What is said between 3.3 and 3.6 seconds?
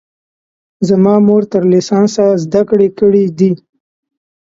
دي